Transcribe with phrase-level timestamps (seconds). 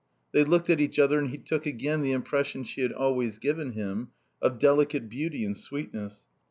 [0.31, 3.73] They looked at each other and he took again the impression she had always given
[3.73, 4.07] him
[4.41, 6.21] of delicate beauty and sweetness.